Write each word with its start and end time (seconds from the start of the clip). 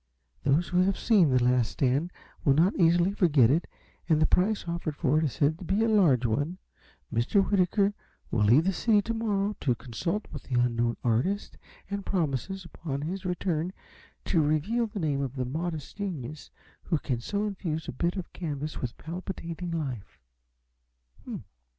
Those 0.43 0.69
who 0.69 0.79
have 0.81 0.97
seen 0.97 1.29
'The 1.29 1.43
Last 1.43 1.73
Stand' 1.73 2.11
will 2.43 2.55
not 2.55 2.73
easily 2.75 3.13
forget 3.13 3.51
it, 3.51 3.67
and 4.09 4.19
the 4.19 4.25
price 4.25 4.67
offered 4.67 4.95
for 4.95 5.19
it 5.19 5.25
is 5.25 5.33
said 5.33 5.59
to 5.59 5.63
be 5.63 5.83
a 5.83 5.87
large 5.87 6.25
one. 6.25 6.57
Mr. 7.13 7.45
Whitaker 7.47 7.93
will 8.31 8.43
leave 8.43 8.63
the 8.63 8.73
city 8.73 9.03
to 9.03 9.13
morrow 9.13 9.55
to 9.59 9.75
consult 9.75 10.27
the 10.33 10.59
unknown 10.59 10.97
artist, 11.03 11.55
and 11.87 12.03
promises, 12.03 12.65
upon 12.65 13.03
his 13.03 13.25
return, 13.25 13.73
to 14.25 14.41
reveal 14.41 14.87
the 14.87 14.97
name 14.99 15.21
of 15.21 15.35
the 15.35 15.45
modest 15.45 15.97
genius 15.97 16.49
who 16.85 16.97
can 16.97 17.19
so 17.21 17.45
infuse 17.45 17.87
a 17.87 17.91
bit 17.91 18.15
of 18.15 18.33
canvas 18.33 18.81
with 18.81 18.97
palpitating 18.97 19.69
life." 19.69 20.17